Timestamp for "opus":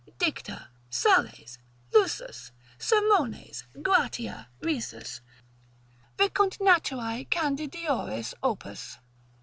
8.41-8.97